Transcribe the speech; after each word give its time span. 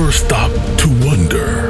ever 0.00 0.12
stop 0.12 0.50
to 0.78 0.88
wonder, 1.04 1.68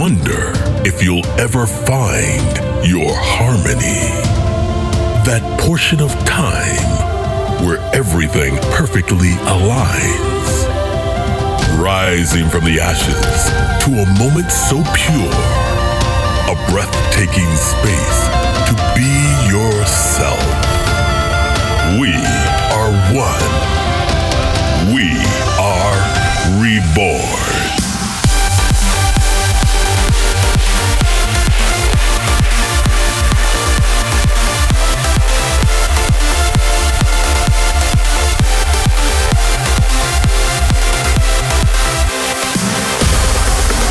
wonder 0.00 0.52
if 0.88 1.02
you'll 1.02 1.26
ever 1.38 1.66
find 1.66 2.56
your 2.86 3.12
harmony? 3.12 4.08
That 5.28 5.42
portion 5.60 6.00
of 6.00 6.10
time 6.24 7.66
where 7.66 7.78
everything 7.92 8.56
perfectly 8.72 9.32
aligns. 9.52 10.48
Rising 11.78 12.48
from 12.48 12.64
the 12.64 12.80
ashes 12.80 13.52
to 13.84 13.90
a 14.00 14.06
moment 14.16 14.50
so 14.50 14.80
pure, 14.96 15.36
a 16.48 16.56
breathtaking 16.72 17.52
space 17.52 18.20
to 18.64 18.74
be 18.96 19.12
yourself. 19.52 20.40
We 22.00 22.16
are 22.72 22.92
one. 23.12 23.68
We 24.94 25.12
are 25.60 26.18
reborn. 26.56 27.57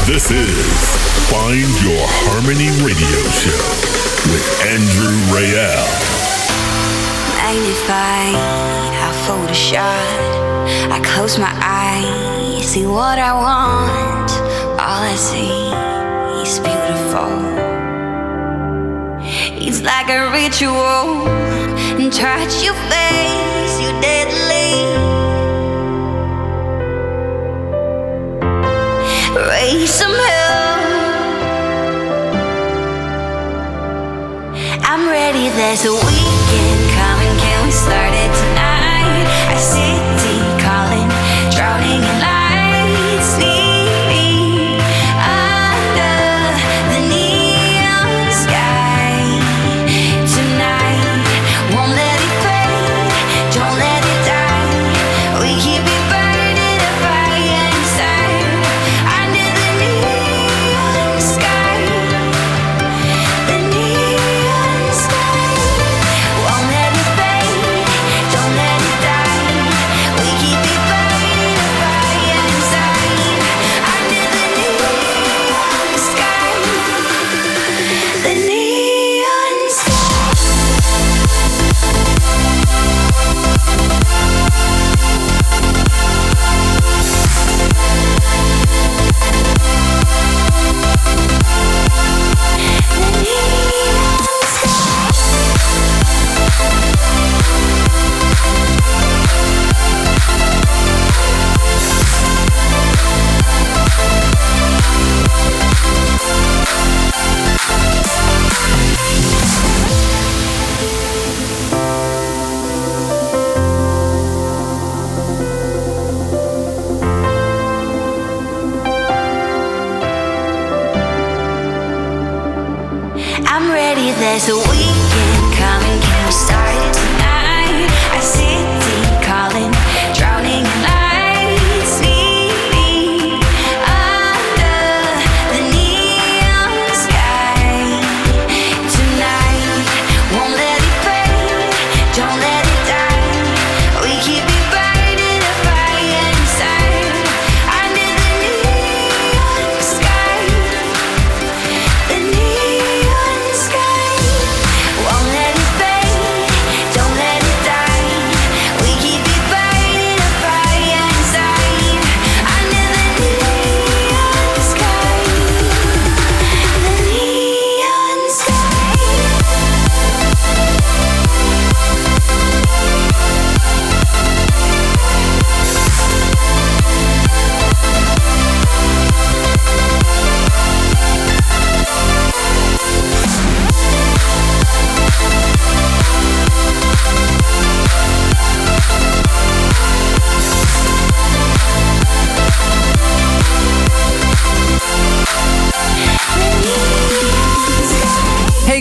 This 0.08 0.32
is 0.32 0.56
Find 1.28 1.68
Your 1.84 2.08
Harmony 2.24 2.72
Radio 2.80 3.20
Show 3.28 3.60
with 4.32 4.48
Andrew 4.64 5.12
Rayel. 5.36 5.84
Magnify, 7.36 8.32
I 9.04 9.52
shot. 9.52 9.92
I 10.90 11.02
close 11.04 11.38
my 11.38 11.52
eyes, 11.62 12.66
see 12.66 12.86
what 12.86 13.20
I 13.20 13.34
want. 13.34 14.32
All 14.80 15.04
I 15.04 15.16
see 15.18 15.76
is 16.42 16.60
beautiful. 16.64 17.36
It's 19.60 19.82
like 19.82 20.08
a 20.08 20.32
ritual. 20.32 21.28
Touch 22.12 22.64
your 22.64 22.76
face, 22.88 23.82
you 23.82 23.92
deadly. 24.00 24.47
Raise 29.48 29.94
some 29.94 30.12
hell. 30.12 30.78
I'm 34.84 35.10
ready, 35.10 35.50
there's 35.50 35.86
a 35.86 35.94
weekend 35.94 36.87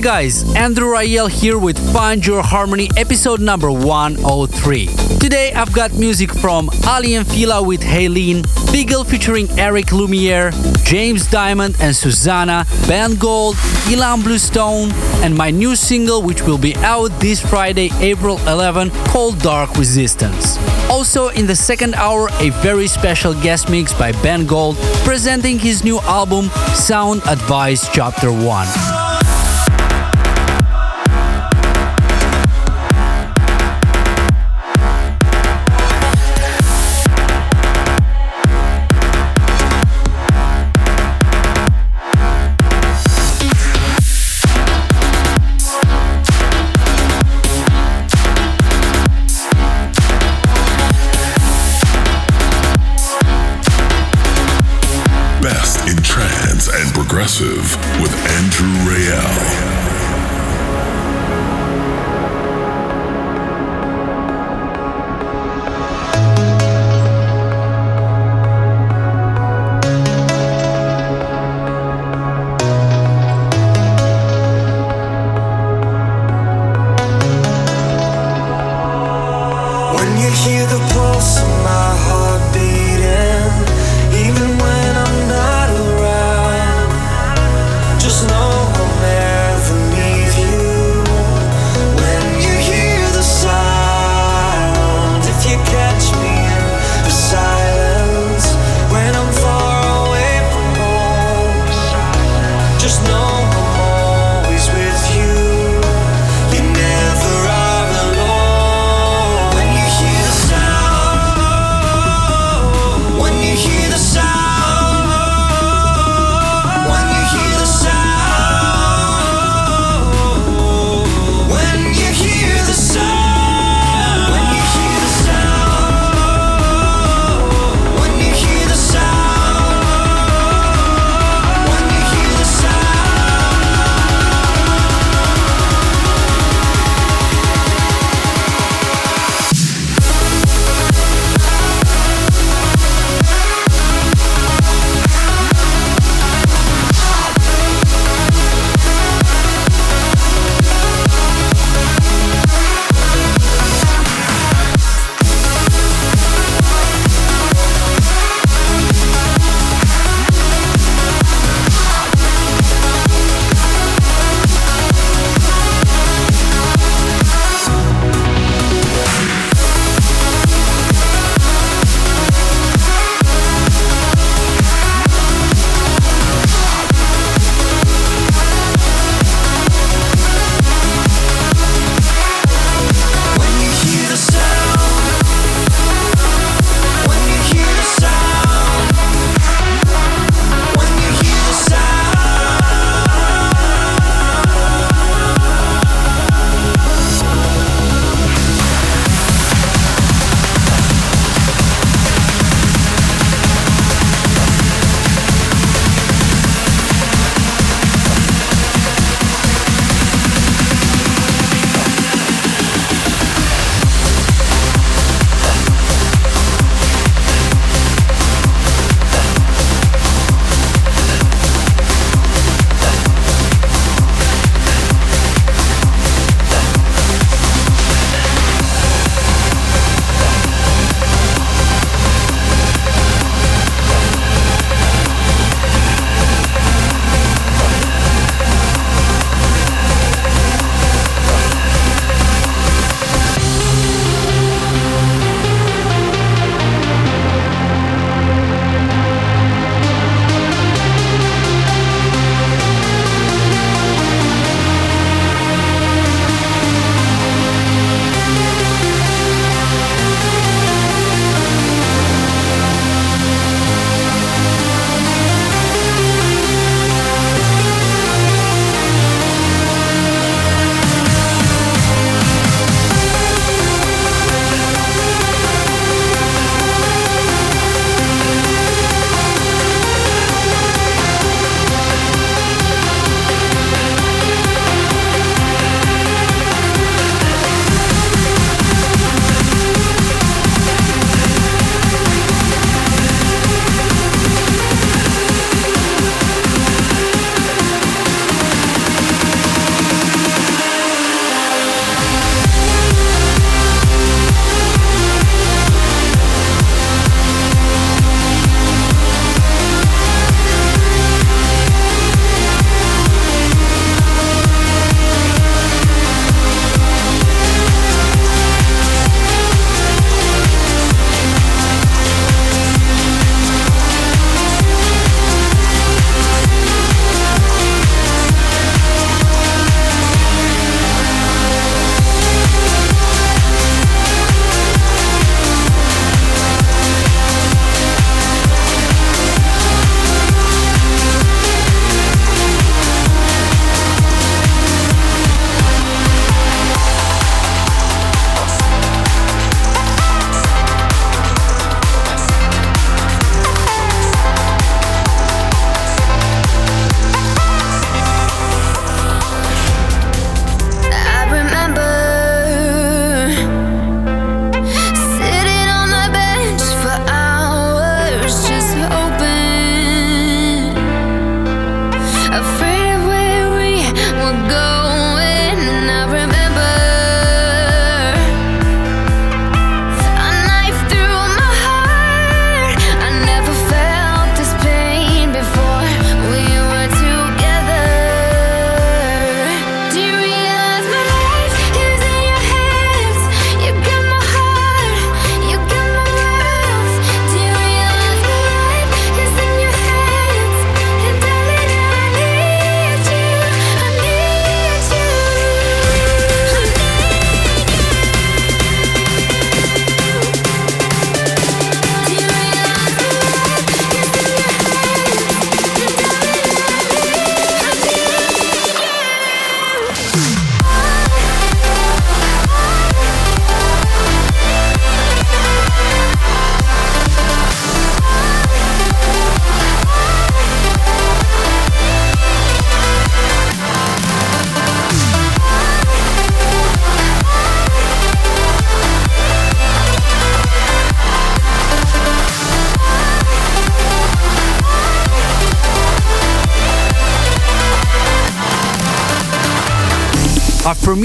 guys, 0.06 0.44
Andrew 0.54 0.86
Rayel 0.92 1.28
here 1.28 1.58
with 1.58 1.76
Find 1.92 2.24
Your 2.24 2.40
Harmony 2.40 2.88
episode 2.96 3.40
number 3.40 3.72
103. 3.72 4.86
Today 5.18 5.52
I've 5.52 5.72
got 5.72 5.94
music 5.94 6.30
from 6.30 6.70
Aly 6.86 7.16
and 7.16 7.26
Fila 7.26 7.60
with 7.60 7.80
Haliene, 7.80 8.46
Beagle 8.70 9.02
featuring 9.02 9.48
Eric 9.58 9.90
Lumiere, 9.90 10.52
James 10.84 11.28
Diamond 11.28 11.74
and 11.80 11.96
Susanna, 11.96 12.64
Ben 12.86 13.16
Gold, 13.16 13.56
Ilan 13.90 14.22
Bluestone, 14.22 14.92
and 15.24 15.36
my 15.36 15.50
new 15.50 15.74
single 15.74 16.22
which 16.22 16.42
will 16.42 16.58
be 16.58 16.76
out 16.76 17.08
this 17.18 17.40
Friday, 17.40 17.90
April 17.98 18.38
11, 18.46 18.90
called 19.08 19.36
Dark 19.40 19.76
Resistance. 19.76 20.56
Also 20.88 21.30
in 21.30 21.48
the 21.48 21.56
second 21.56 21.96
hour, 21.96 22.28
a 22.38 22.50
very 22.62 22.86
special 22.86 23.34
guest 23.42 23.68
mix 23.68 23.92
by 23.92 24.12
Ben 24.22 24.46
Gold 24.46 24.76
presenting 25.02 25.58
his 25.58 25.82
new 25.82 25.98
album 26.02 26.44
Sound 26.76 27.22
Advice 27.26 27.92
Chapter 27.92 28.30
1. 28.30 29.05
Progressive 57.36 57.85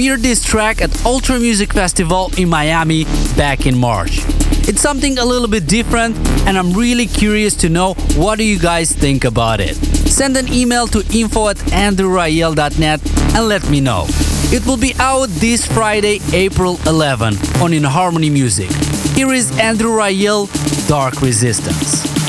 premiered 0.02 0.20
this 0.20 0.42
track 0.42 0.82
at 0.82 1.06
Ultra 1.06 1.38
Music 1.38 1.72
Festival 1.72 2.28
in 2.36 2.48
Miami 2.48 3.04
back 3.36 3.66
in 3.66 3.78
March. 3.78 4.22
It's 4.66 4.80
something 4.80 5.18
a 5.18 5.24
little 5.24 5.46
bit 5.46 5.68
different 5.68 6.16
and 6.46 6.58
I'm 6.58 6.72
really 6.72 7.06
curious 7.06 7.54
to 7.56 7.68
know 7.68 7.94
what 8.16 8.38
do 8.38 8.44
you 8.44 8.58
guys 8.58 8.90
think 8.90 9.24
about 9.24 9.60
it. 9.60 9.76
Send 9.76 10.36
an 10.36 10.52
email 10.52 10.88
to 10.88 11.04
info 11.16 11.48
at 11.50 11.58
andrewrayel.net 11.70 13.00
and 13.36 13.48
let 13.48 13.68
me 13.70 13.80
know. 13.80 14.06
It 14.50 14.66
will 14.66 14.76
be 14.76 14.92
out 14.98 15.28
this 15.28 15.64
Friday, 15.66 16.18
April 16.32 16.78
11 16.88 17.34
on 17.62 17.72
In 17.72 17.84
Harmony 17.84 18.30
Music. 18.30 18.70
Here 19.14 19.32
is 19.32 19.56
Andrew 19.60 19.92
Rayel, 19.92 20.48
Dark 20.88 21.22
Resistance. 21.22 22.21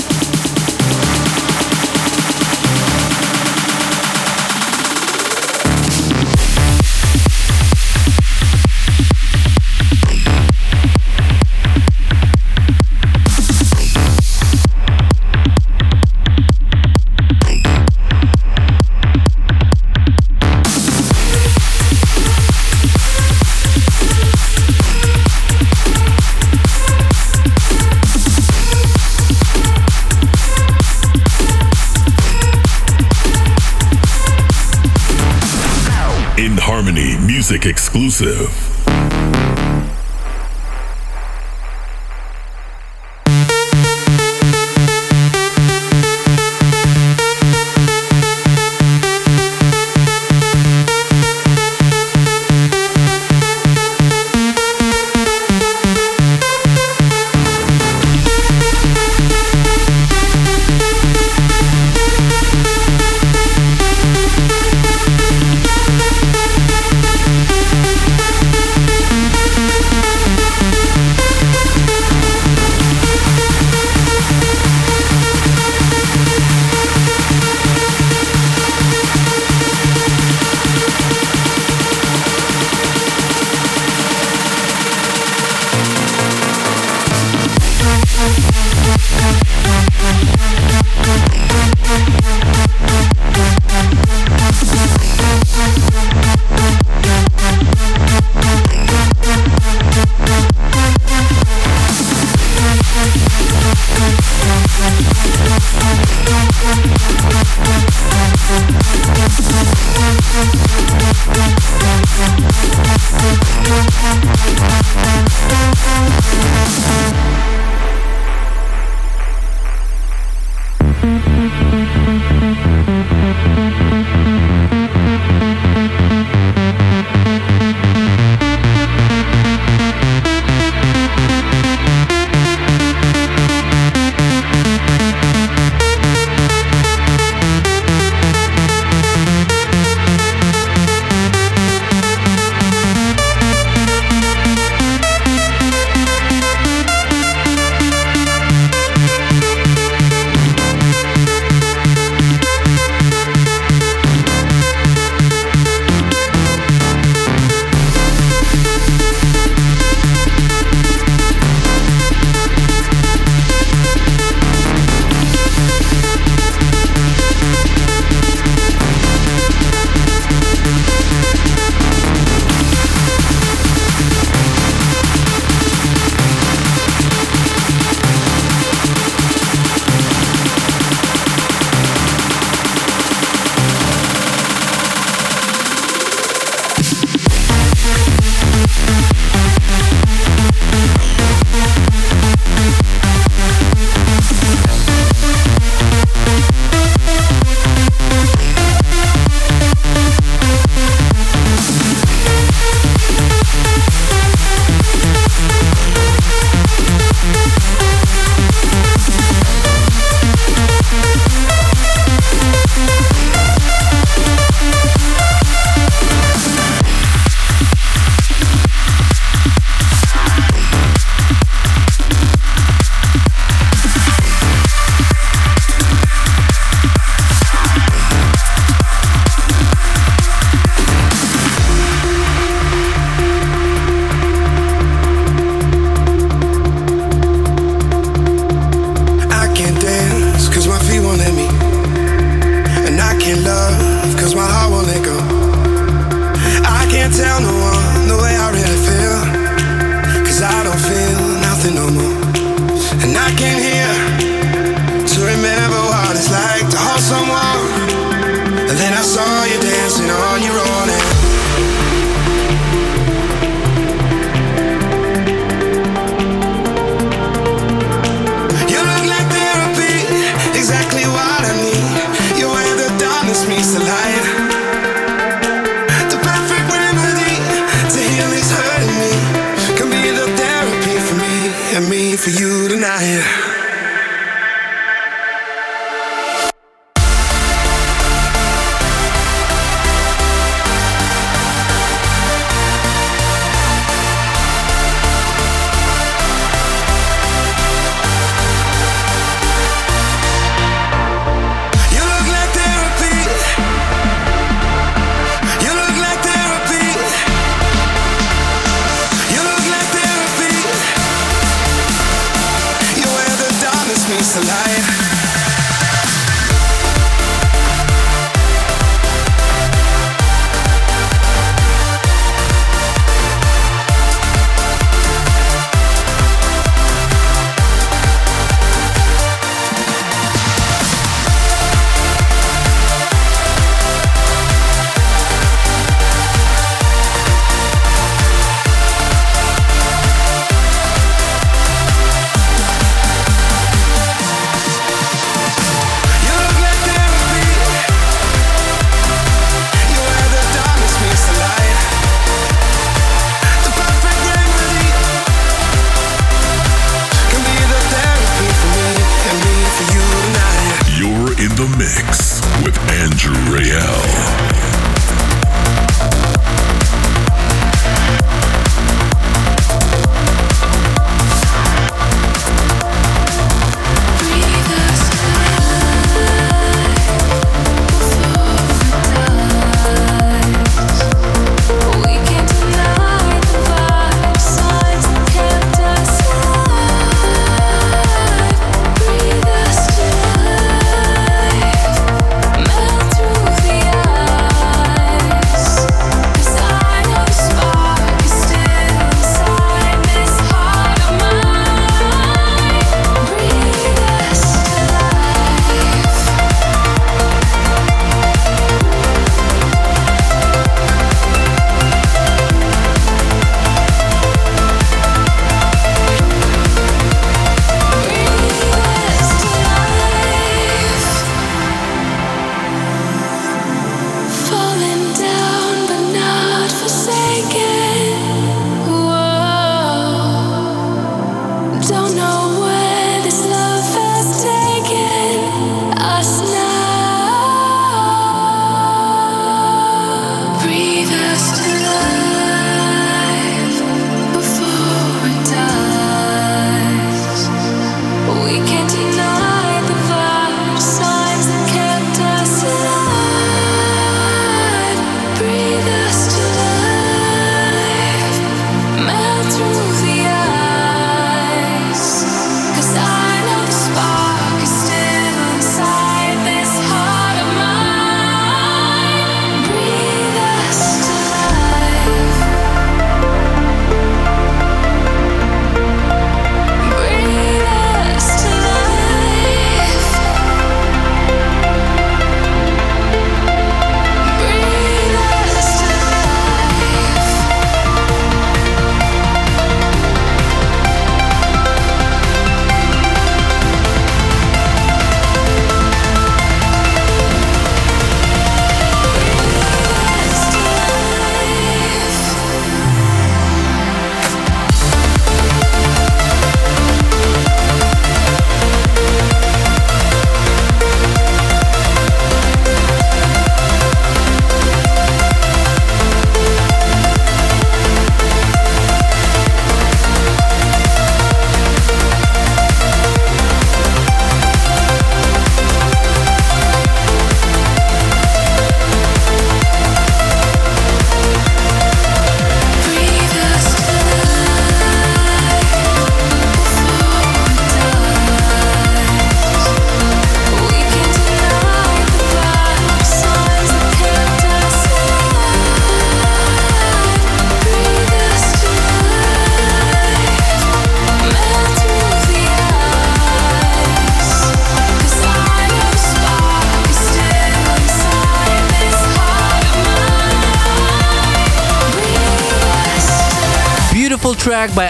Exclusive. 38.14 38.73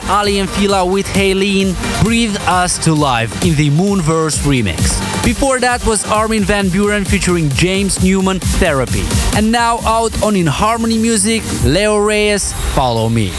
By 0.08 0.22
Aly 0.22 0.46
& 0.46 0.48
Fila 0.48 0.86
with 0.86 1.06
Haliene, 1.08 1.76
Breathe 2.04 2.36
Us 2.42 2.78
to 2.80 2.94
Life 2.94 3.44
in 3.44 3.56
the 3.56 3.70
Moonverse 3.70 4.40
remix. 4.40 5.24
Before 5.24 5.60
that 5.60 5.86
was 5.86 6.06
Armin 6.06 6.44
van 6.44 6.68
Buuren 6.68 7.08
featuring 7.08 7.50
James 7.50 8.04
Newman, 8.04 8.40
Therapy. 8.40 9.04
And 9.36 9.52
now 9.52 9.80
out 9.80 10.22
on 10.24 10.36
In 10.36 10.48
Harmony 10.48 10.98
Music, 10.98 11.44
Leo 11.64 11.98
Reyes, 11.98 12.54
Follow 12.74 13.10
Me. 13.10 13.32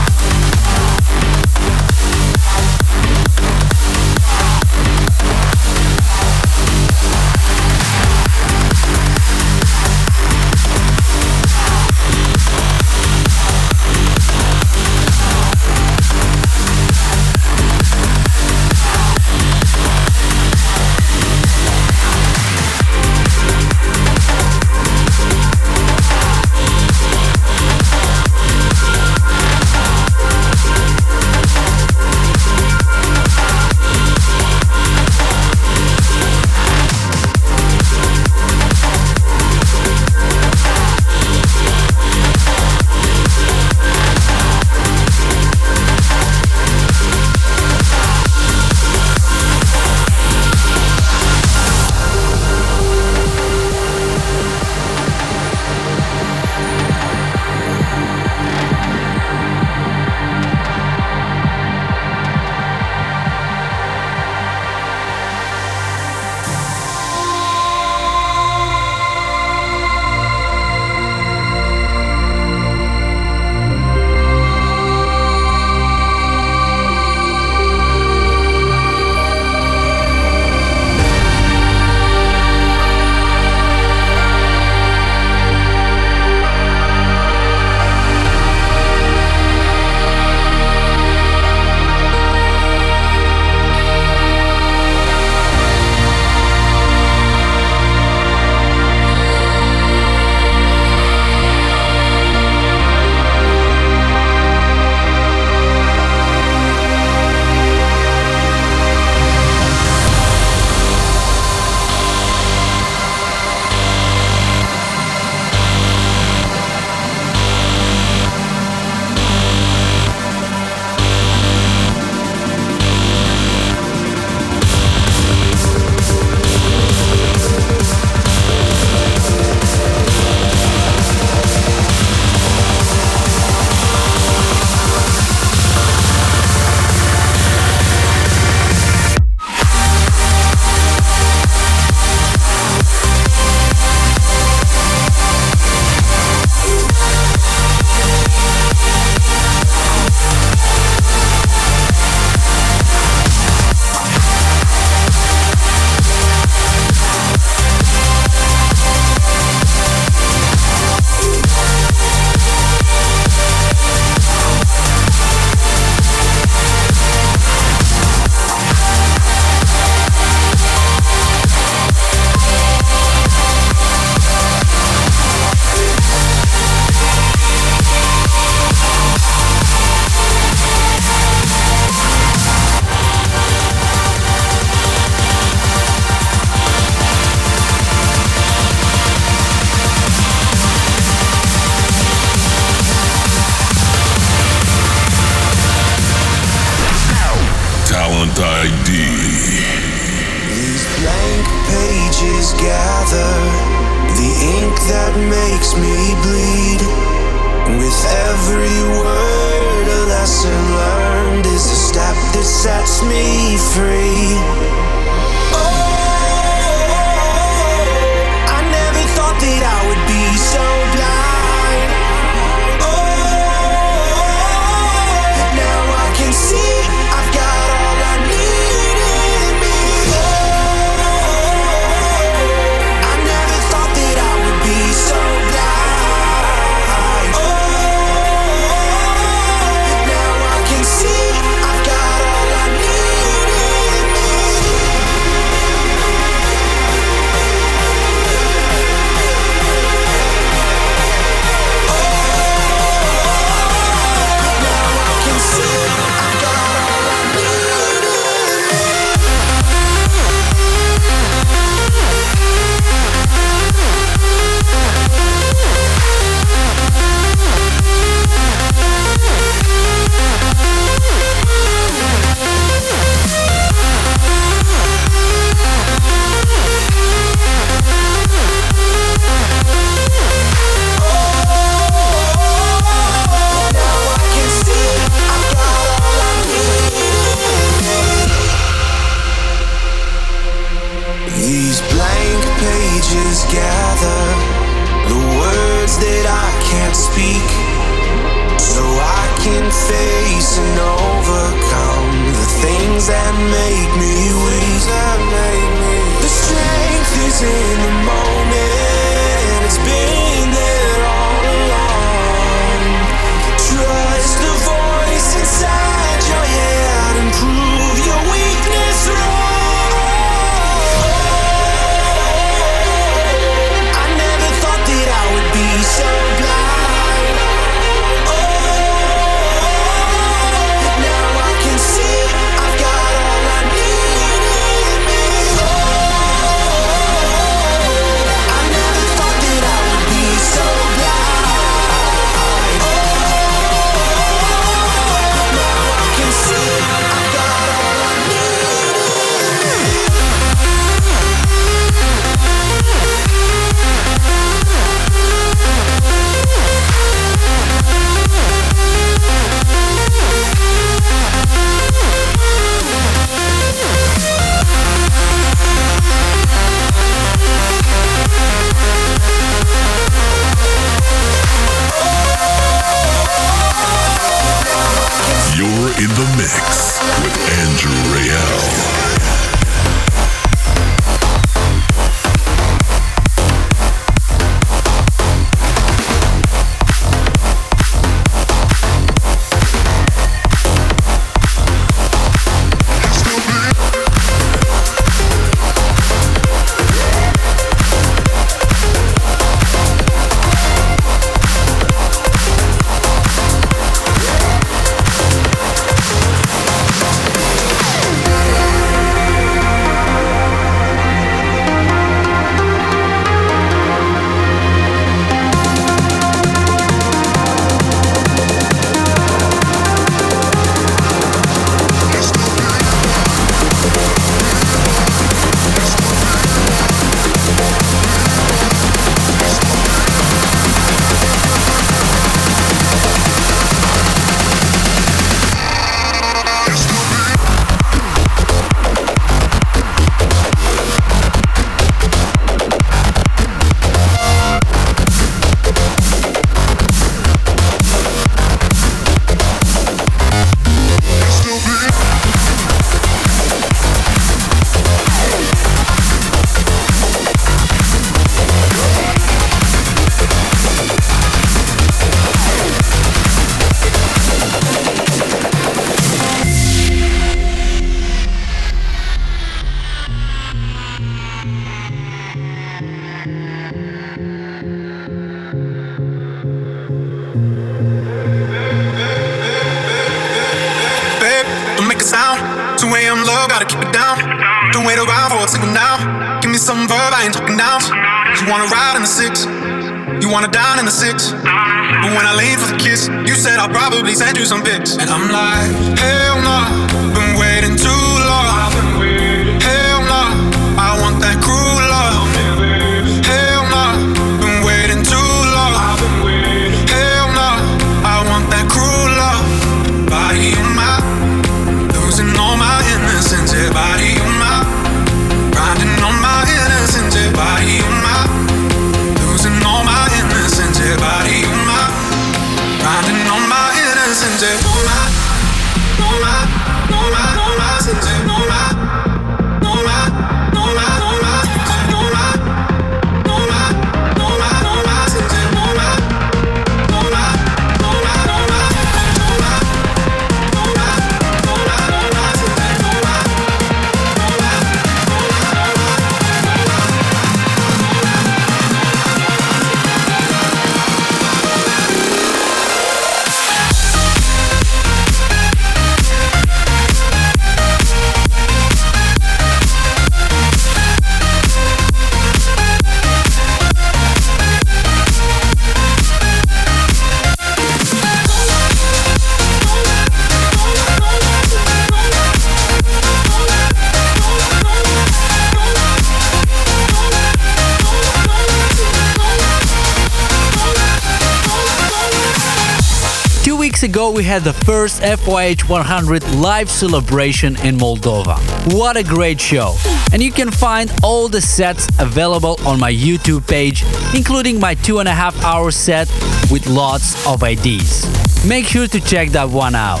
Ago, 583.94 584.10
we 584.10 584.24
had 584.24 584.42
the 584.42 584.52
first 584.52 585.00
FYH 585.02 585.68
100 585.68 586.34
live 586.34 586.68
celebration 586.68 587.54
in 587.64 587.76
Moldova. 587.76 588.36
What 588.74 588.96
a 588.96 589.04
great 589.04 589.40
show! 589.40 589.76
And 590.12 590.20
you 590.20 590.32
can 590.32 590.50
find 590.50 590.90
all 591.04 591.28
the 591.28 591.40
sets 591.40 591.86
available 592.00 592.58
on 592.66 592.80
my 592.80 592.92
YouTube 592.92 593.46
page, 593.46 593.84
including 594.12 594.58
my 594.58 594.74
two 594.74 594.98
and 594.98 595.08
a 595.08 595.12
half 595.12 595.36
hour 595.44 595.70
set 595.70 596.08
with 596.50 596.66
lots 596.66 597.24
of 597.24 597.44
IDs. 597.44 598.04
Make 598.44 598.66
sure 598.66 598.88
to 598.88 599.00
check 599.00 599.28
that 599.28 599.48
one 599.48 599.76
out. 599.76 600.00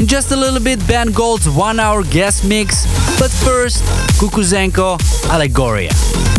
In 0.00 0.06
just 0.06 0.32
a 0.32 0.36
little 0.36 0.60
bit, 0.60 0.78
Ben 0.88 1.12
Gold's 1.12 1.50
one 1.50 1.78
hour 1.78 2.02
guest 2.02 2.46
mix, 2.48 2.86
but 3.20 3.30
first, 3.30 3.82
Kukuzenko 4.18 4.96
Allegoria. 5.28 6.35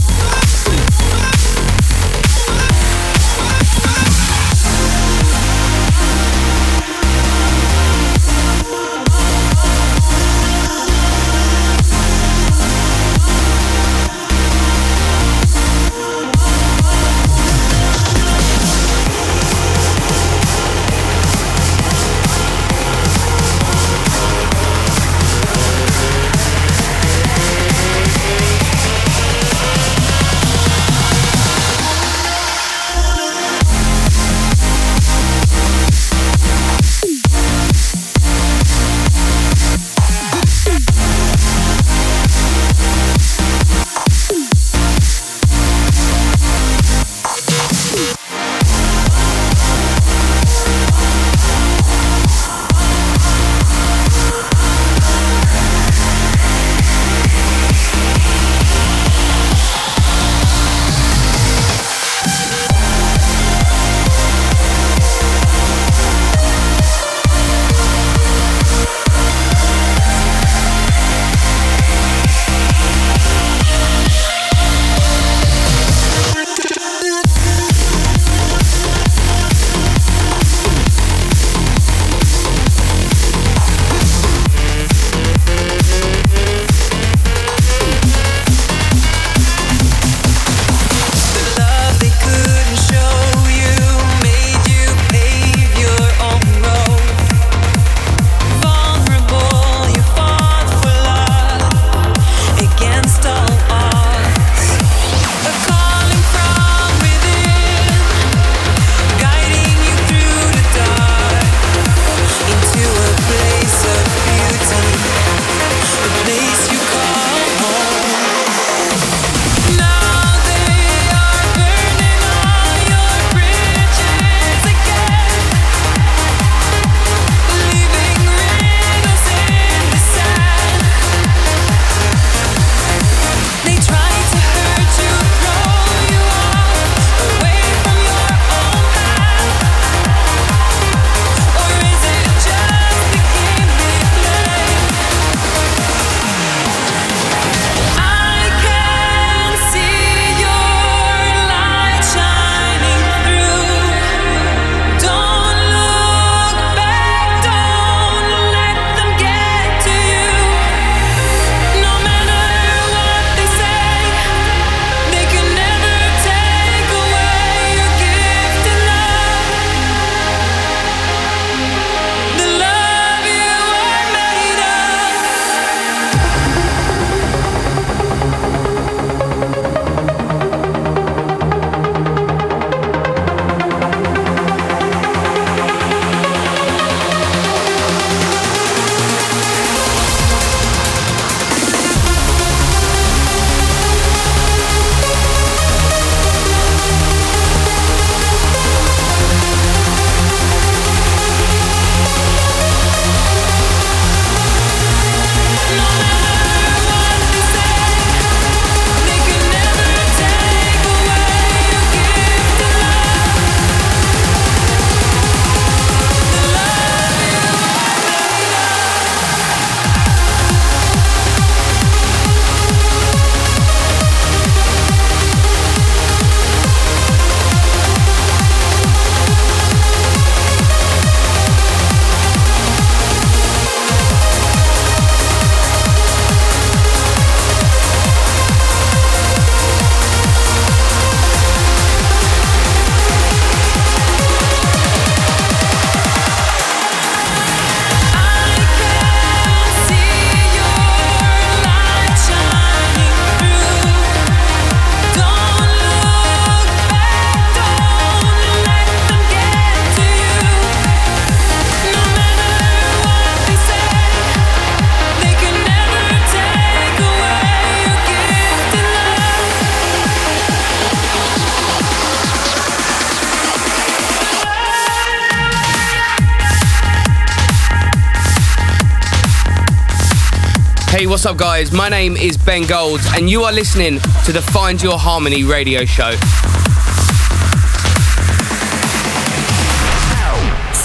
Up, 281.27 281.37
guys? 281.37 281.73
My 281.73 281.89
name 281.89 282.15
is 282.15 282.37
Ben 282.37 282.65
Gold, 282.65 283.01
and 283.13 283.29
you 283.29 283.43
are 283.43 283.51
listening 283.51 283.99
to 284.23 284.31
the 284.31 284.41
Find 284.41 284.81
Your 284.81 284.97
Harmony 284.97 285.43
radio 285.43 285.83
show. 285.83 286.11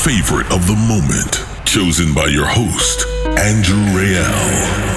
Favorite 0.03 0.51
of 0.51 0.67
the 0.67 0.75
moment, 0.89 1.45
chosen 1.65 2.13
by 2.13 2.27
your 2.27 2.47
host, 2.47 3.07
Andrew 3.39 3.77
Rayel. 3.95 4.92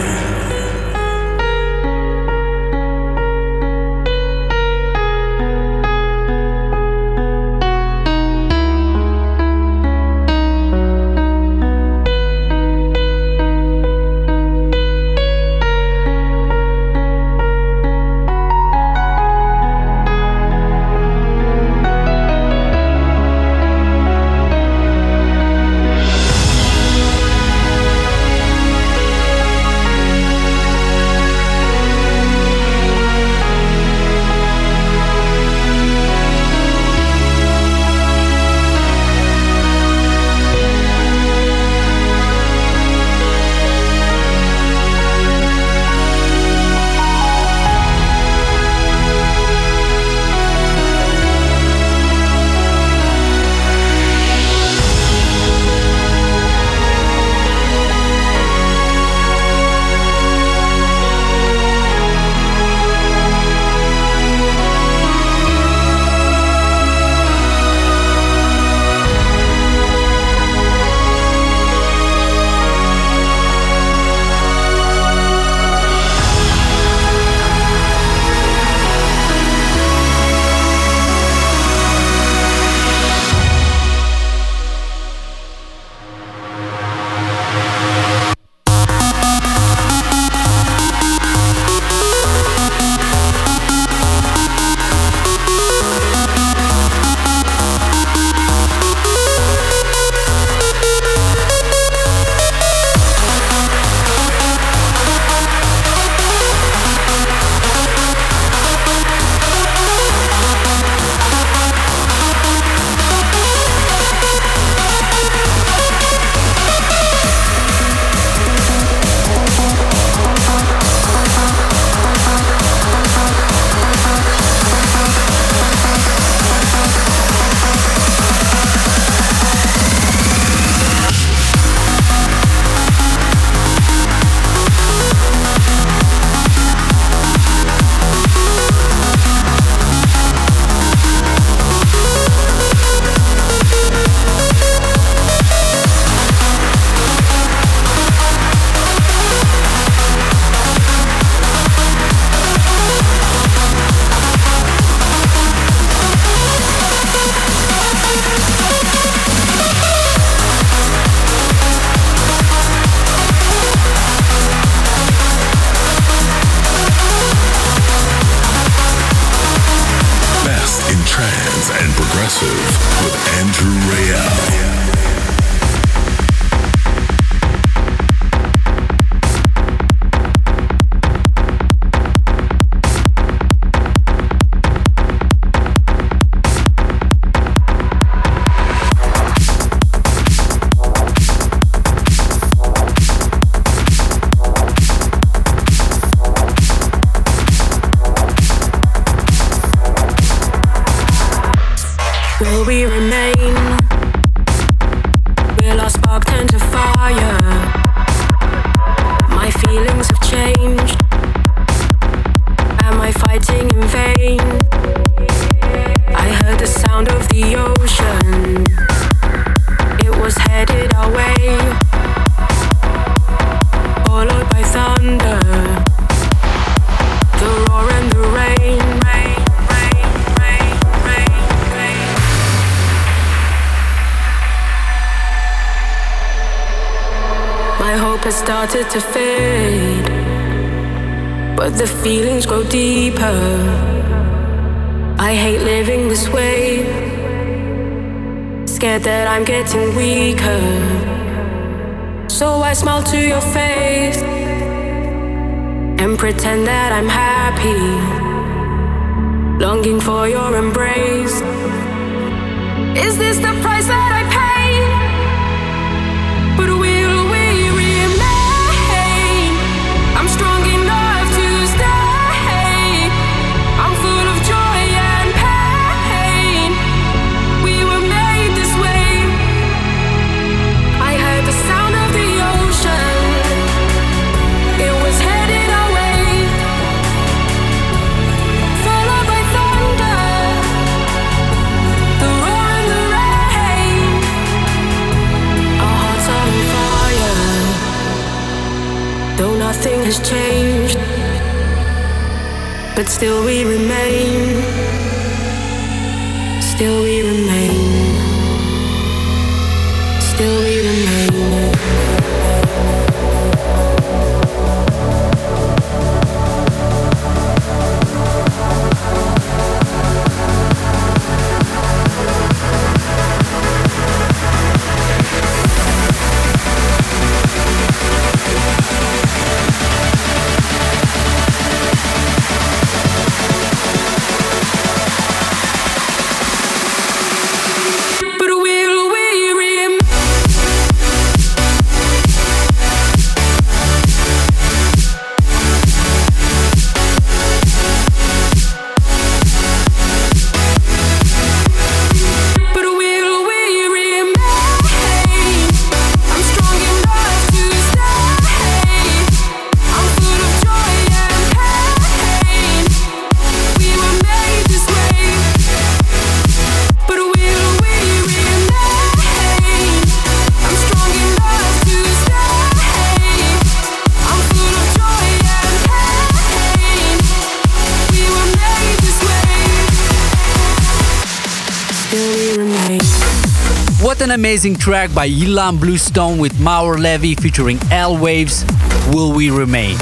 Amazing 384.45 384.75
track 384.75 385.11
by 385.11 385.27
Ilan 385.27 385.79
Bluestone 385.79 386.37
with 386.37 386.53
Maor 386.59 386.99
Levi 386.99 387.33
featuring 387.33 387.79
EL 387.89 388.15
Waves, 388.15 388.63
Will 389.09 389.33
We 389.33 389.49
Remain? 389.49 389.97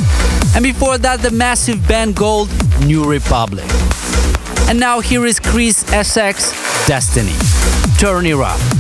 And 0.54 0.62
before 0.62 0.98
that, 0.98 1.22
the 1.22 1.32
massive 1.32 1.88
Ben 1.88 2.12
Gold, 2.12 2.50
New 2.86 3.10
Republic. 3.10 3.64
And 4.68 4.78
now 4.78 5.00
here 5.00 5.26
is 5.26 5.39
Chris 5.39 5.86
SX, 5.86 6.52
Destiny. 6.86 7.32
Turn 7.98 8.26
it 8.26 8.36
up. 8.36 8.73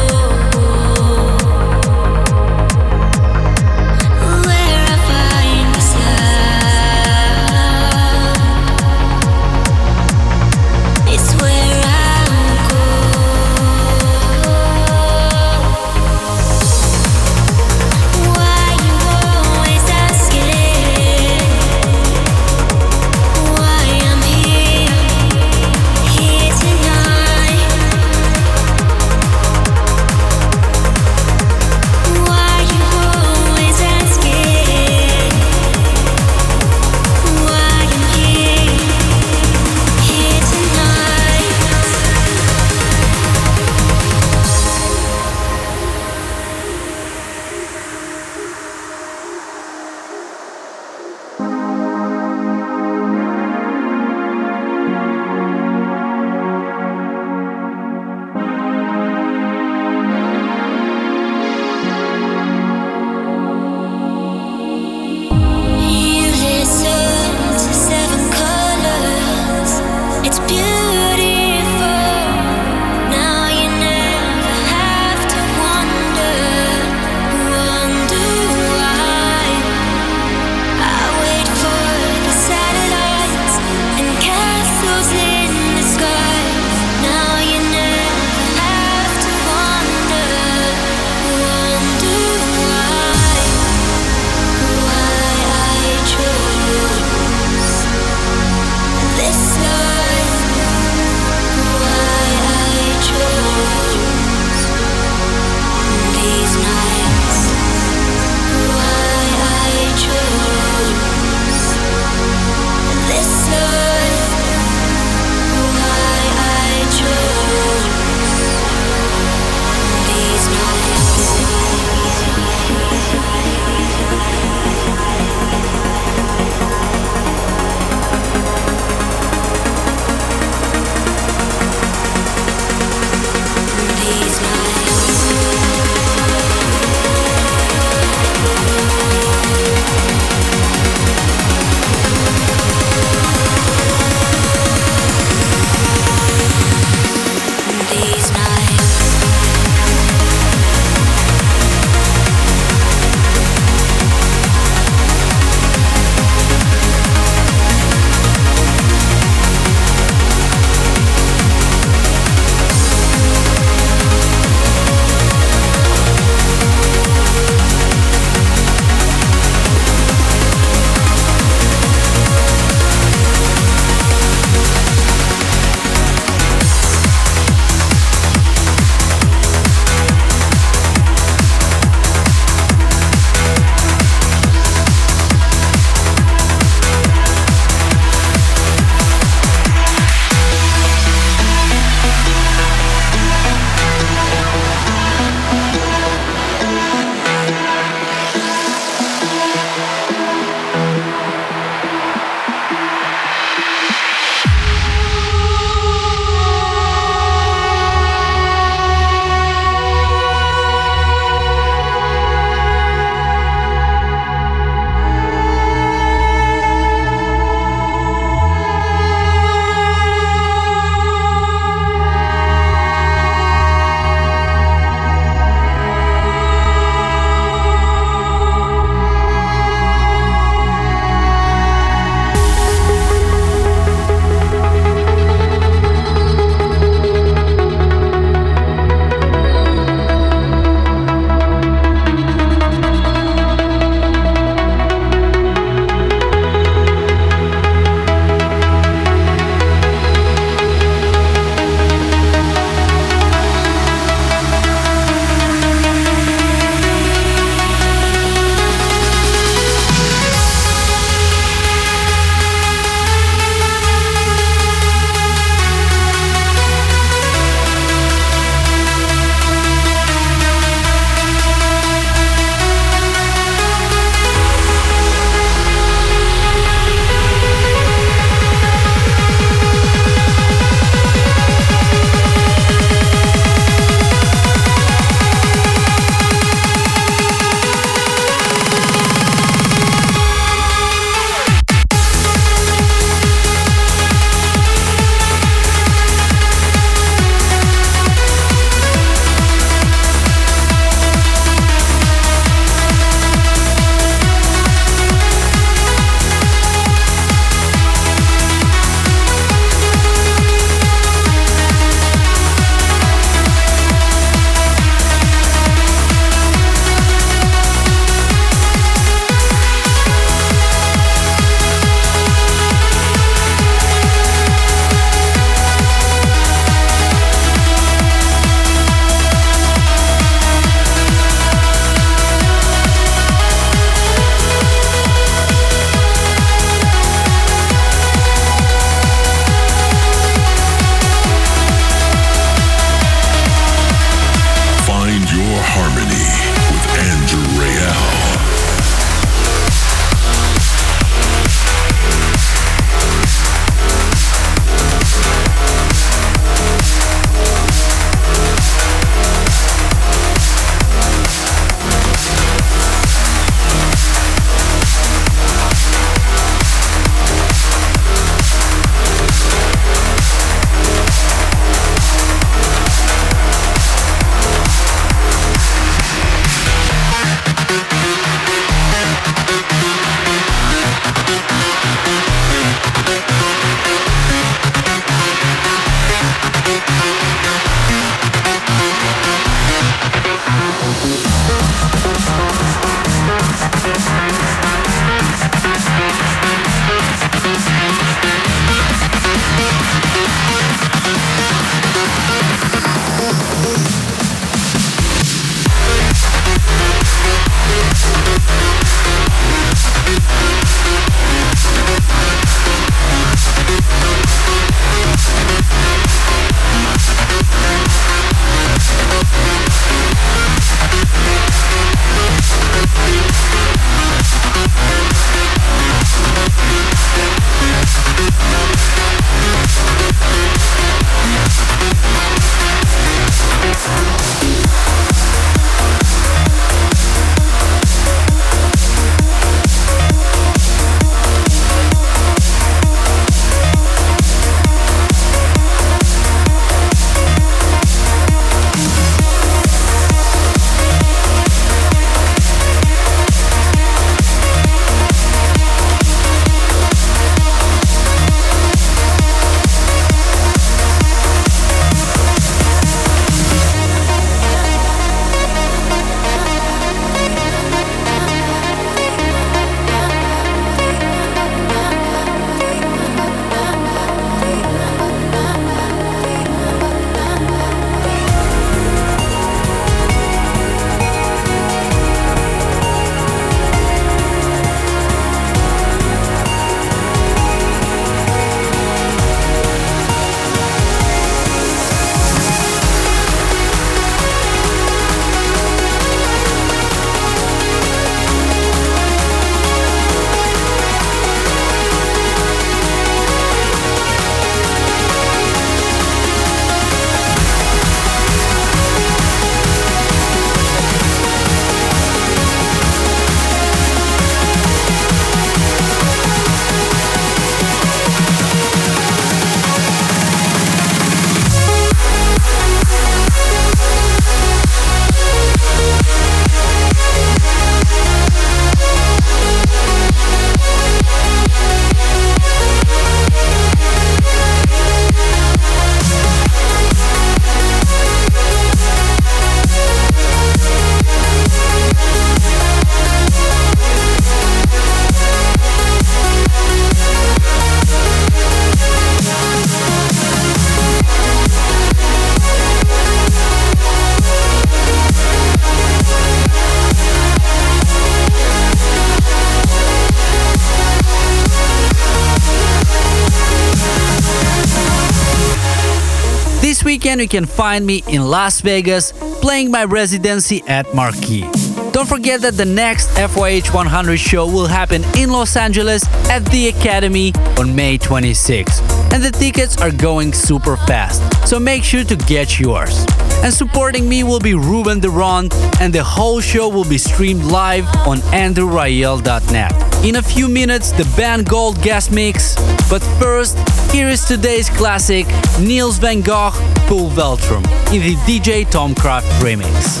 Weekend 567.18 567.32
you 567.32 567.48
can 567.48 567.56
find 567.56 567.84
me 567.84 568.04
in 568.06 568.30
Las 568.30 568.60
Vegas 568.60 569.12
playing 569.40 569.72
my 569.72 569.84
residency 569.84 570.62
at 570.68 570.94
Marquee. 570.94 571.48
Don't 571.90 572.08
forget 572.08 572.42
that 572.42 572.54
the 572.56 572.64
next 572.64 573.08
FYH 573.16 573.74
100 573.74 574.18
show 574.18 574.46
will 574.46 574.68
happen 574.68 575.02
in 575.16 575.30
Los 575.30 575.56
Angeles 575.56 576.04
at 576.30 576.44
the 576.52 576.68
Academy 576.68 577.32
on 577.58 577.74
May 577.74 577.98
26. 577.98 578.80
And 579.12 579.22
the 579.22 579.32
tickets 579.32 579.80
are 579.80 579.90
going 579.90 580.32
super 580.32 580.76
fast, 580.76 581.20
so 581.48 581.58
make 581.58 581.82
sure 581.82 582.04
to 582.04 582.14
get 582.14 582.60
yours. 582.60 583.04
And 583.42 583.52
supporting 583.52 584.08
me 584.08 584.22
will 584.22 584.40
be 584.40 584.54
Ruben 584.54 585.00
Ronde, 585.00 585.52
and 585.80 585.92
the 585.92 586.04
whole 586.04 586.40
show 586.40 586.68
will 586.68 586.88
be 586.88 586.98
streamed 586.98 587.44
live 587.44 587.86
on 588.06 588.18
andrewrayel.net. 588.30 590.04
In 590.04 590.16
a 590.16 590.22
few 590.22 590.48
minutes, 590.48 590.92
the 590.92 591.12
Ben 591.16 591.42
Gold 591.42 591.82
guest 591.82 592.12
mix, 592.12 592.54
but 592.88 593.02
first, 593.18 593.58
here 593.90 594.08
is 594.08 594.24
today's 594.24 594.68
classic 594.70 595.26
Niels 595.58 595.98
van 595.98 596.20
Gogh 596.20 596.77
Pulverturm 596.88 597.62
in 597.92 598.00
the 598.00 598.16
DJ 598.24 598.64
Tomcraft 598.64 599.28
remix. 599.40 600.00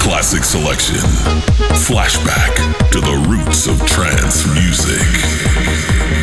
Classic 0.00 0.42
selection. 0.42 0.96
Flashback 1.86 2.56
to 2.90 3.00
the 3.00 3.24
roots 3.28 3.68
of 3.68 3.78
trance 3.86 4.44
music. 4.54 6.17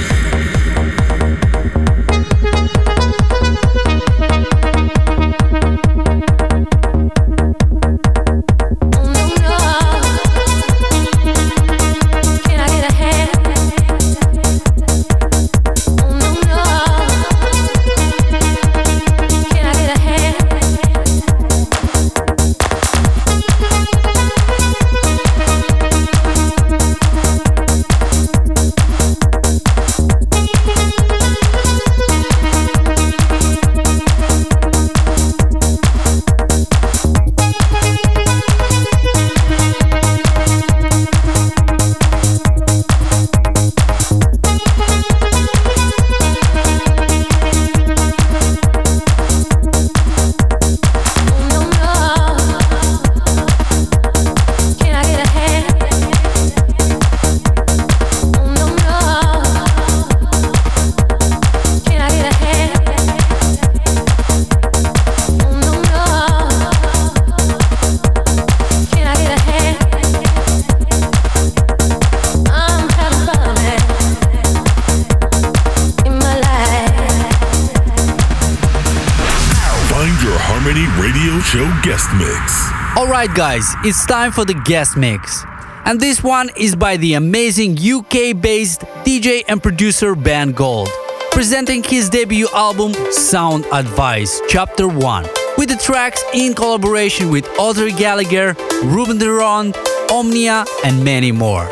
Alright, 83.25 83.37
guys, 83.37 83.73
it's 83.83 84.05
time 84.05 84.31
for 84.31 84.45
the 84.45 84.53
guest 84.53 84.95
mix. 84.95 85.43
And 85.85 85.99
this 85.99 86.23
one 86.23 86.51
is 86.55 86.75
by 86.75 86.97
the 86.97 87.15
amazing 87.15 87.71
UK 87.71 88.39
based 88.39 88.81
DJ 89.03 89.41
and 89.47 89.63
producer 89.63 90.13
Ben 90.13 90.51
Gold, 90.51 90.89
presenting 91.31 91.81
his 91.81 92.07
debut 92.07 92.47
album 92.53 92.93
Sound 93.11 93.65
Advice, 93.73 94.39
Chapter 94.47 94.87
1, 94.87 95.23
with 95.57 95.69
the 95.69 95.81
tracks 95.83 96.23
in 96.35 96.53
collaboration 96.53 97.31
with 97.31 97.49
Audrey 97.57 97.93
Gallagher, 97.93 98.55
Ruben 98.83 99.17
de 99.17 99.31
Ronde, 99.31 99.75
Omnia, 100.11 100.63
and 100.83 101.03
many 101.03 101.31
more. 101.31 101.67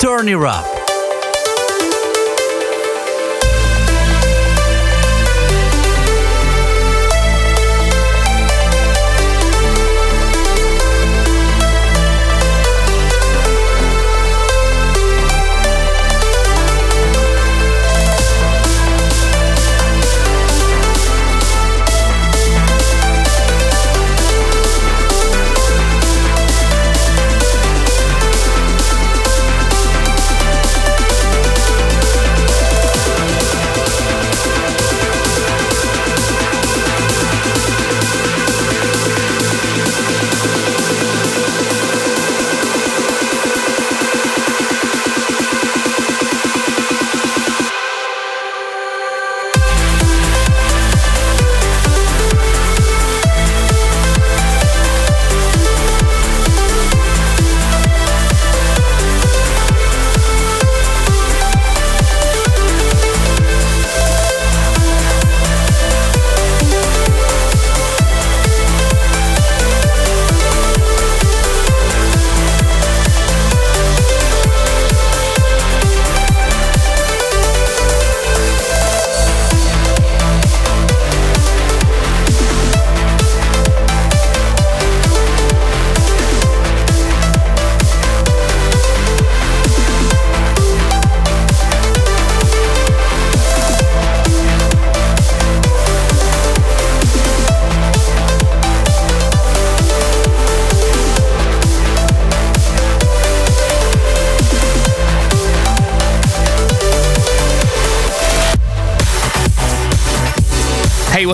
Turn 0.00 0.26
it 0.26 0.40
up. 0.40 0.73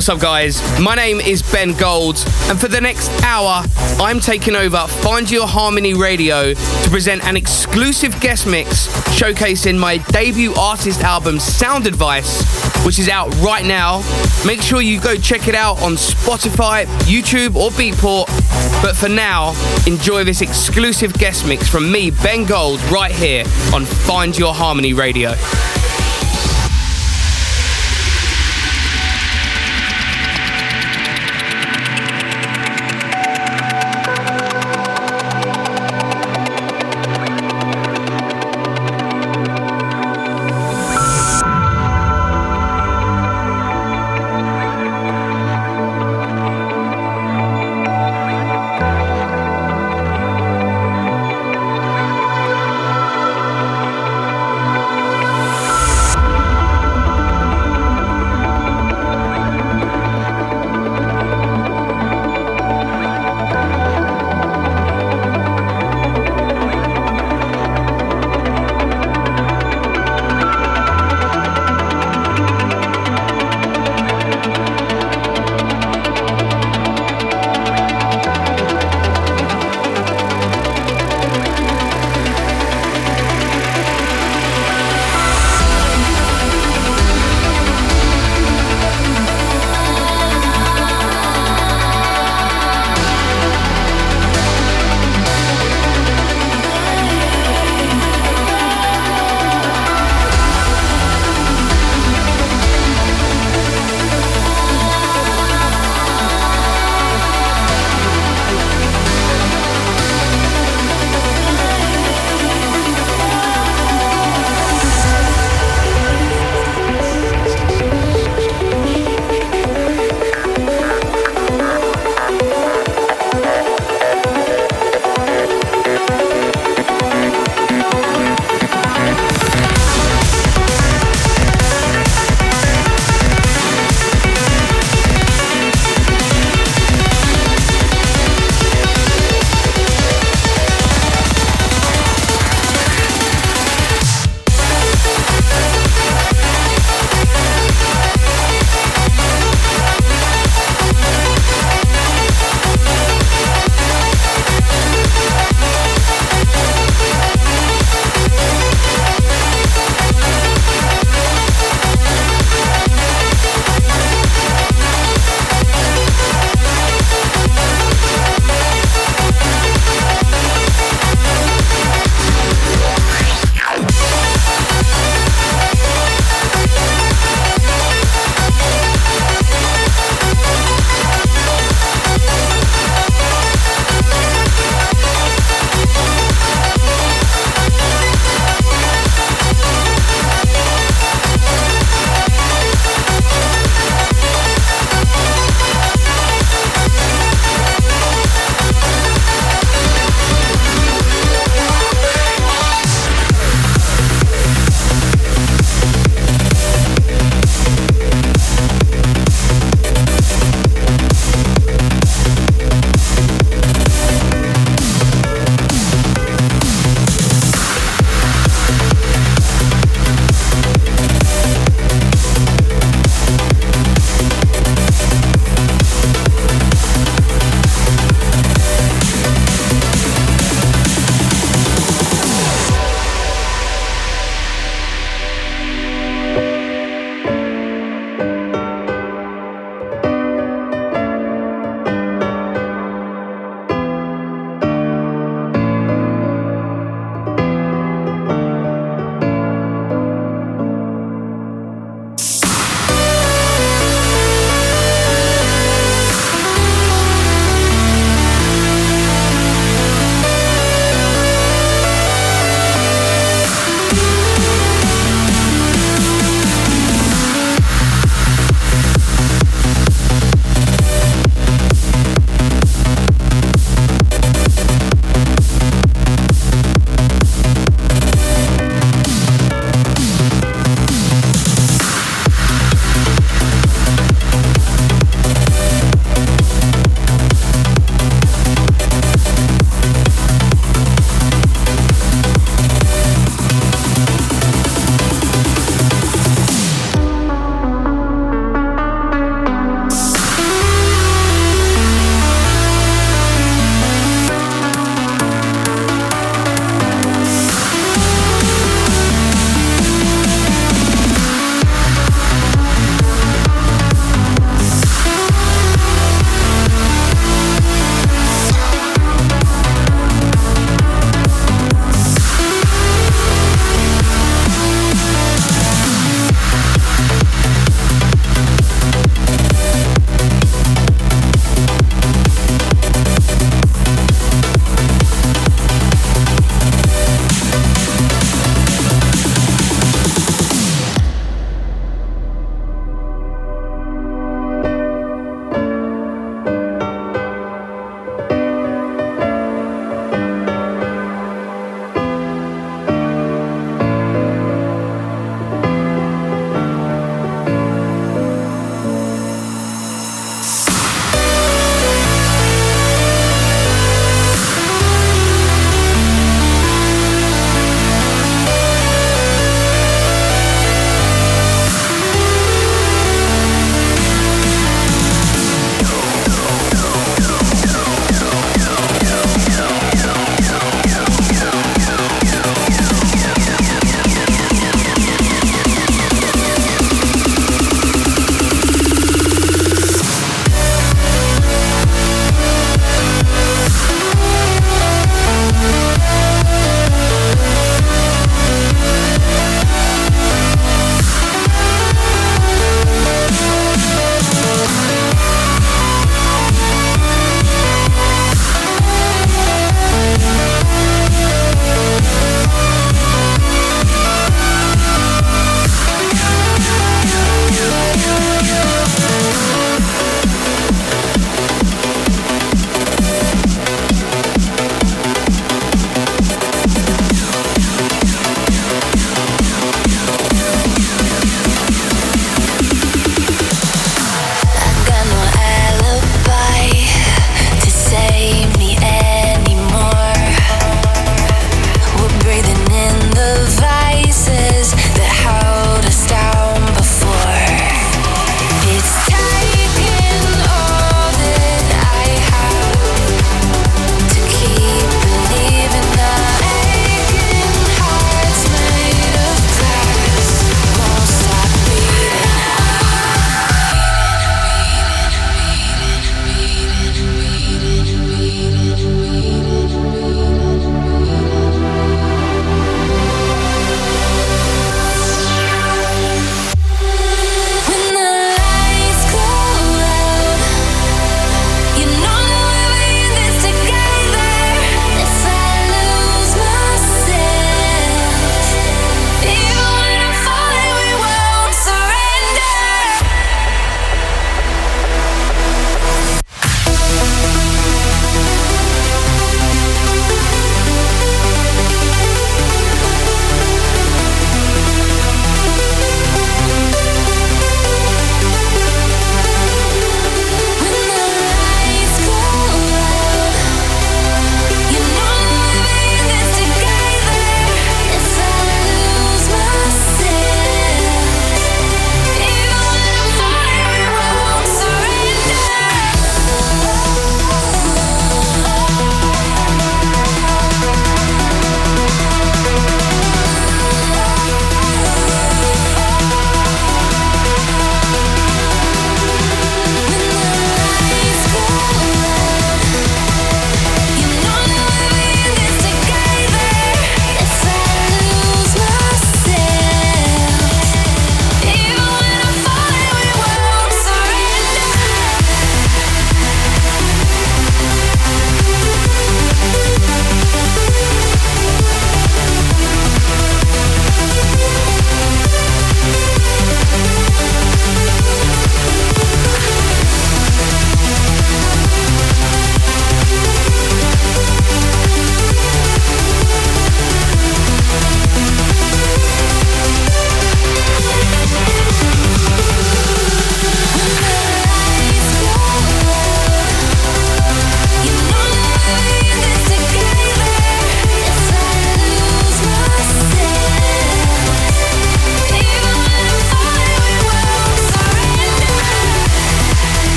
What's 0.00 0.08
up, 0.08 0.18
guys? 0.18 0.62
My 0.80 0.94
name 0.94 1.20
is 1.20 1.42
Ben 1.42 1.74
Gold, 1.74 2.24
and 2.48 2.58
for 2.58 2.68
the 2.68 2.80
next 2.80 3.10
hour, 3.22 3.62
I'm 4.00 4.18
taking 4.18 4.56
over 4.56 4.86
Find 4.86 5.30
Your 5.30 5.46
Harmony 5.46 5.92
Radio 5.92 6.54
to 6.54 6.88
present 6.88 7.22
an 7.24 7.36
exclusive 7.36 8.18
guest 8.18 8.46
mix 8.46 8.86
showcasing 9.20 9.78
my 9.78 9.98
debut 9.98 10.54
artist 10.54 11.02
album, 11.02 11.38
Sound 11.38 11.86
Advice, 11.86 12.42
which 12.86 12.98
is 12.98 13.10
out 13.10 13.28
right 13.42 13.66
now. 13.66 13.98
Make 14.46 14.62
sure 14.62 14.80
you 14.80 14.98
go 15.02 15.16
check 15.16 15.48
it 15.48 15.54
out 15.54 15.82
on 15.82 15.96
Spotify, 15.96 16.86
YouTube, 17.04 17.54
or 17.54 17.68
Beatport. 17.68 18.24
But 18.80 18.96
for 18.96 19.10
now, 19.10 19.52
enjoy 19.86 20.24
this 20.24 20.40
exclusive 20.40 21.12
guest 21.12 21.46
mix 21.46 21.68
from 21.68 21.92
me, 21.92 22.10
Ben 22.10 22.46
Gold, 22.46 22.80
right 22.84 23.12
here 23.12 23.44
on 23.74 23.84
Find 23.84 24.38
Your 24.38 24.54
Harmony 24.54 24.94
Radio. 24.94 25.34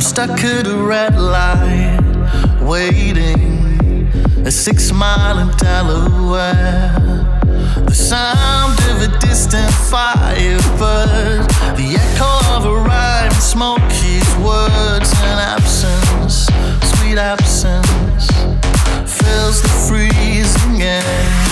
Stuck 0.00 0.44
at 0.44 0.66
a 0.68 0.76
red 0.76 1.18
light, 1.18 1.98
waiting. 2.60 4.08
A 4.46 4.50
six 4.50 4.92
mile 4.92 5.38
in 5.38 5.48
Delaware. 5.56 6.92
The 7.86 7.94
sound 7.94 8.78
of 8.90 9.02
a 9.02 9.18
distant 9.18 9.72
firebird, 9.90 11.48
the 11.76 11.98
echo 11.98 12.32
of 12.56 12.64
a 12.64 12.76
rhyme, 12.88 13.32
smoke 13.32 13.80
his 13.90 14.28
words, 14.36 15.12
and 15.22 15.40
absence, 15.40 16.46
sweet 16.94 17.18
absence, 17.18 18.26
fills 19.06 19.60
the 19.62 19.74
freezing 19.88 20.82
air. 20.82 21.51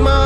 my 0.00 0.25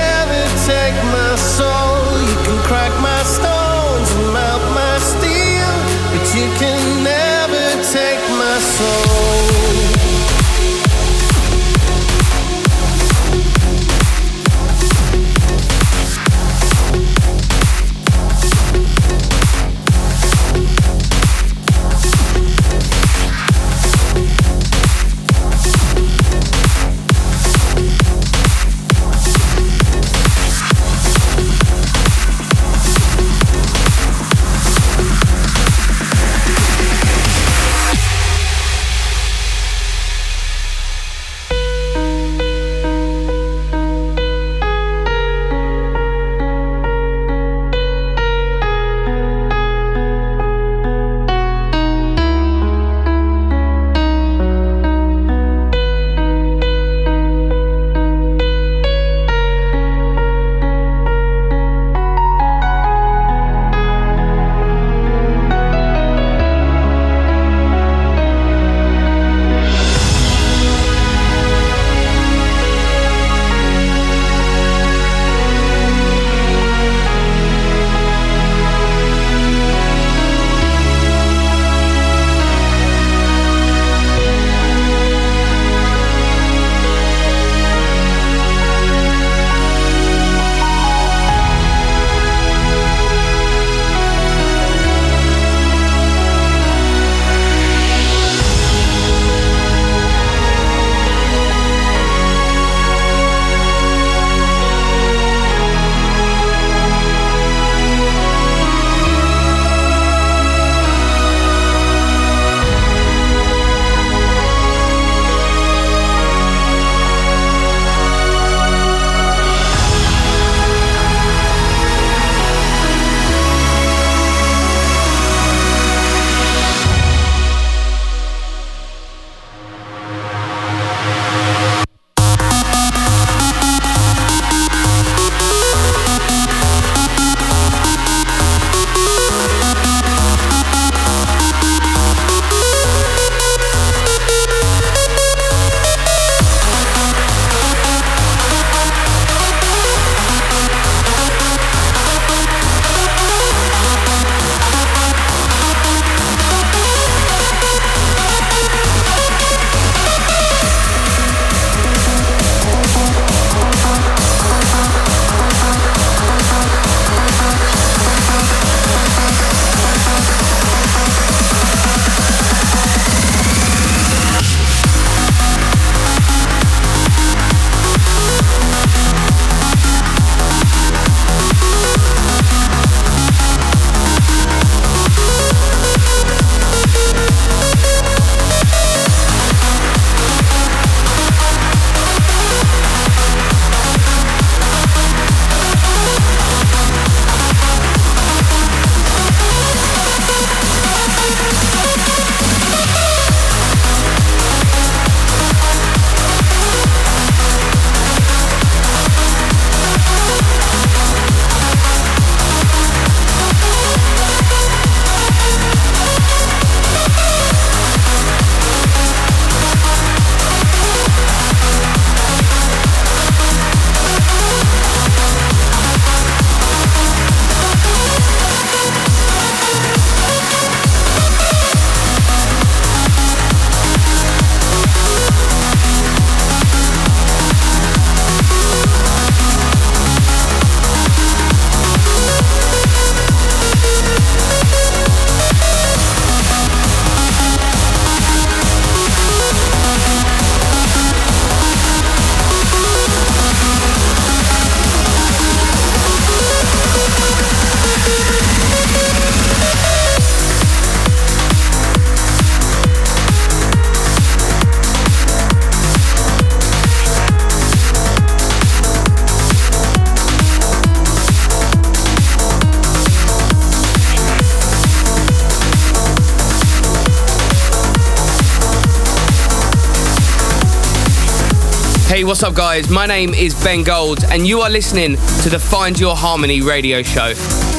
What's 282.31 282.43
up, 282.43 282.53
guys? 282.53 282.89
My 282.89 283.05
name 283.05 283.33
is 283.33 283.53
Ben 283.61 283.83
Gold, 283.83 284.23
and 284.23 284.47
you 284.47 284.61
are 284.61 284.69
listening 284.69 285.17
to 285.43 285.49
the 285.49 285.59
Find 285.59 285.99
Your 285.99 286.15
Harmony 286.15 286.61
radio 286.61 287.03
show. 287.03 287.70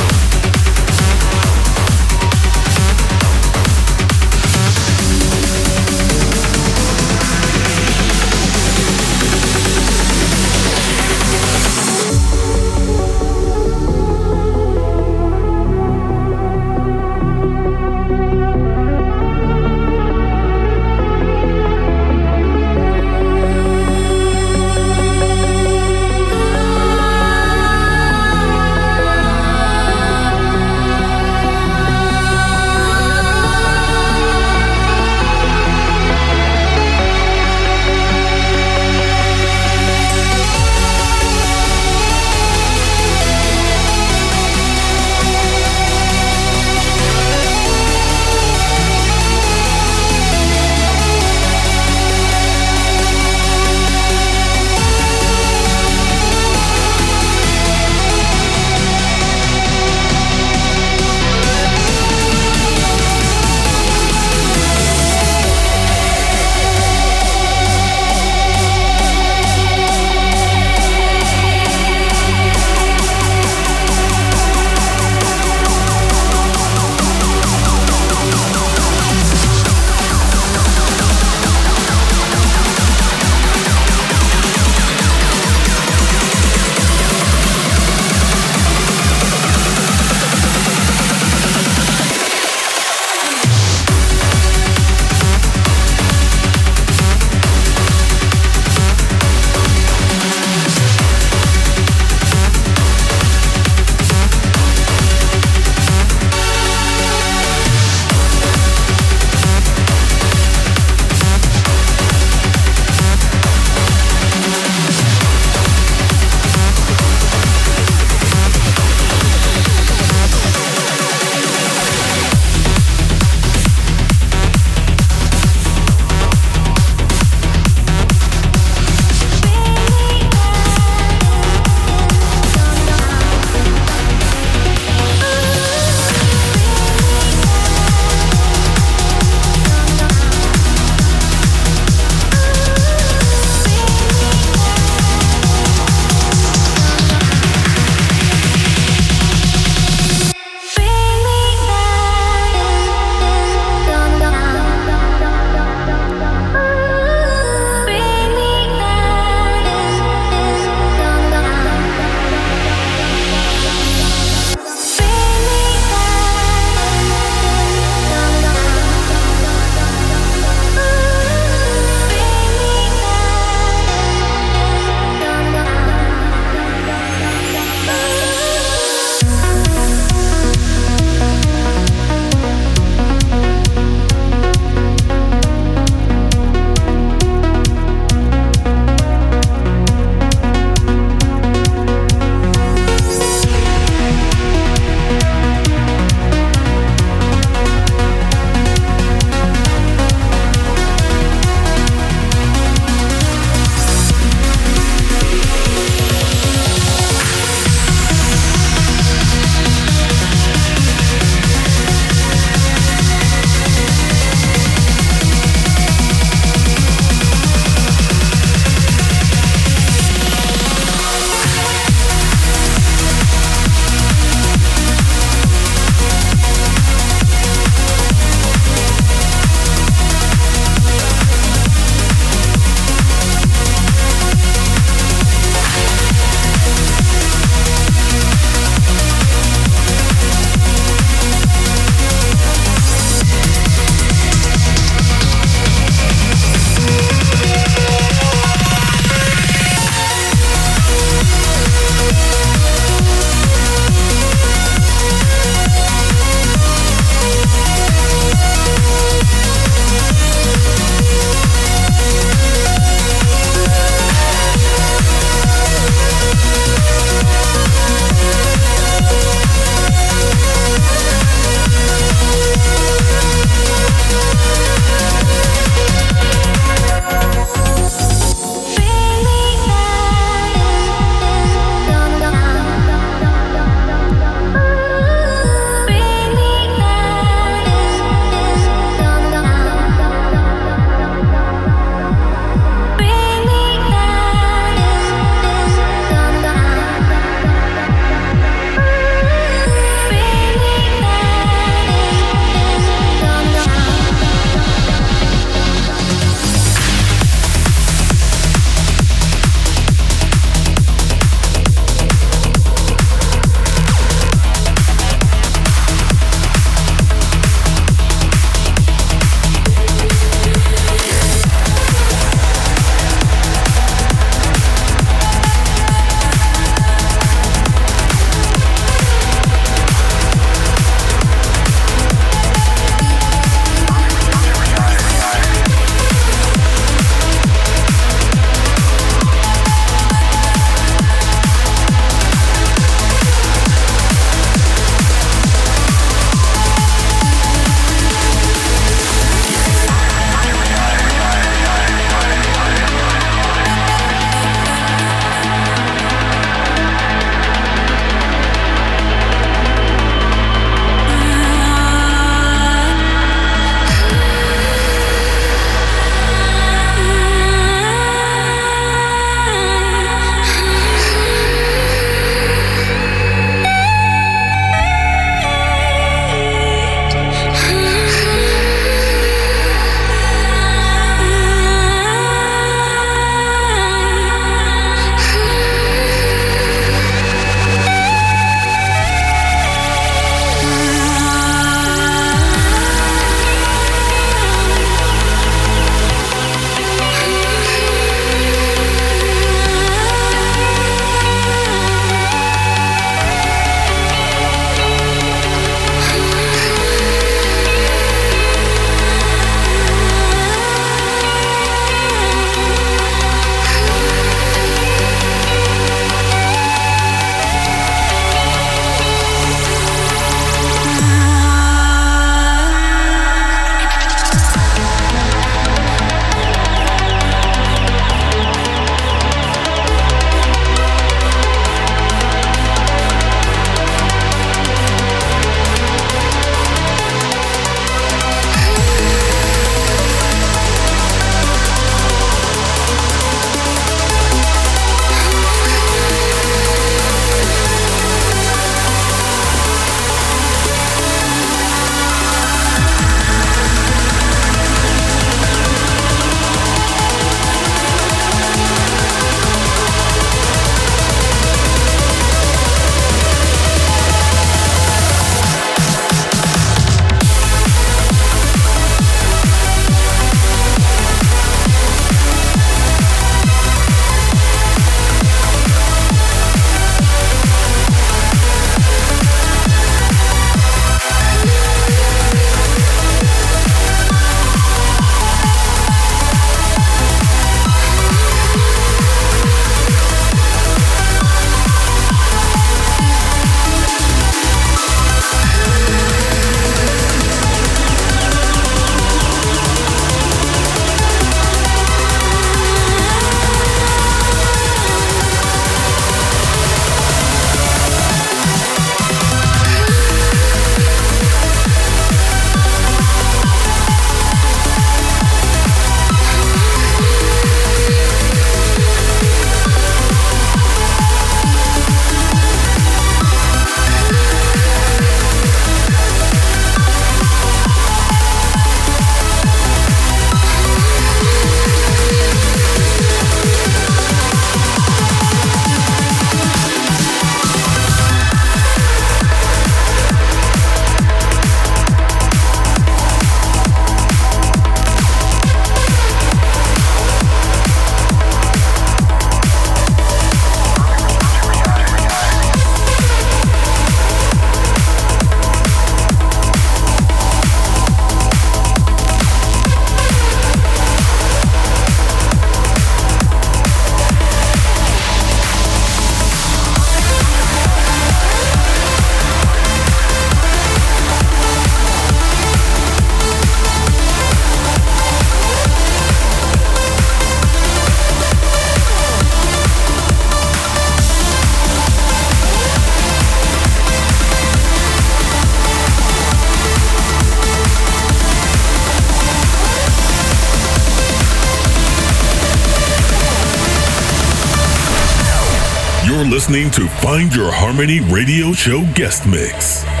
Listening 596.51 596.71
to 596.71 596.93
Find 596.95 597.33
Your 597.33 597.49
Harmony 597.49 598.01
Radio 598.01 598.51
Show 598.51 598.85
guest 598.93 599.25
mix. 599.25 600.00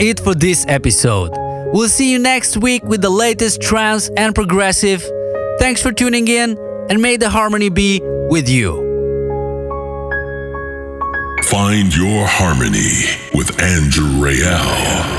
It 0.00 0.20
for 0.20 0.34
this 0.34 0.64
episode. 0.68 1.32
We'll 1.72 1.88
see 1.88 2.10
you 2.12 2.18
next 2.18 2.56
week 2.56 2.82
with 2.84 3.02
the 3.02 3.10
latest 3.10 3.60
trance 3.60 4.10
and 4.16 4.34
progressive. 4.34 5.04
Thanks 5.58 5.82
for 5.82 5.92
tuning 5.92 6.28
in, 6.28 6.56
and 6.88 7.02
may 7.02 7.16
the 7.16 7.28
harmony 7.28 7.68
be 7.68 8.00
with 8.02 8.48
you. 8.48 8.86
Find 11.44 11.94
your 11.94 12.26
harmony 12.26 13.18
with 13.34 13.60
Andrew 13.60 14.08
Rayel. 14.20 15.17